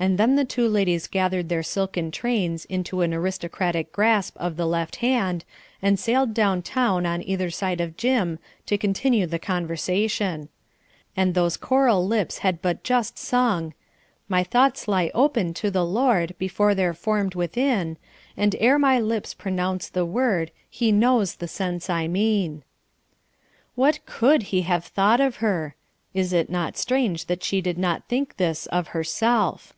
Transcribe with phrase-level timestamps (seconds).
[0.00, 4.64] And then the two ladies gathered their silken trains into an aristocratic grasp of the
[4.64, 5.44] left hand,
[5.82, 10.50] and sailed down town on either side of "Jim" to continue the conversation.
[11.16, 13.74] And those coral lips had but just sung
[14.28, 17.96] "My thoughts lie open to the Lord, Before they're formed within;
[18.36, 22.62] And ere my lips pronounce the word He knows the sense I mean."
[23.74, 25.74] What could He have thought of her?
[26.14, 29.72] Is it not strange that she did not ask this of herself.